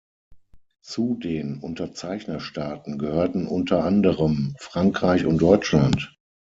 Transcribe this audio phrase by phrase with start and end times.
[0.81, 6.15] Zu den Unterzeichnerstaaten gehörten unter anderem Frankreich und Deutschland.